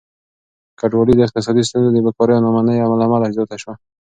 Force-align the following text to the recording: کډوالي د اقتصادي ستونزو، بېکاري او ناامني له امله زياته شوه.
کډوالي 0.79 1.13
د 1.15 1.21
اقتصادي 1.27 1.63
ستونزو، 1.69 2.03
بېکاري 2.05 2.33
او 2.35 2.41
ناامني 2.43 2.75
له 2.99 3.05
امله 3.05 3.27
زياته 3.35 3.55
شوه. 3.63 3.73